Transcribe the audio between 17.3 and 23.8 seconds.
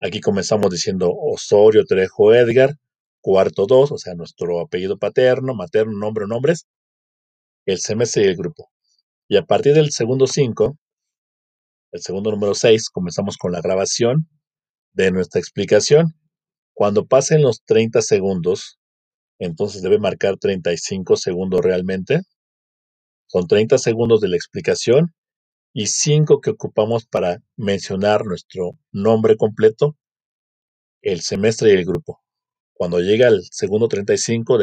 los 30 segundos, entonces debe marcar 35 segundos realmente. Son 30